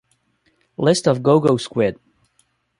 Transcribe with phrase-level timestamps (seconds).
[0.79, 1.99] List of Go Go Squid!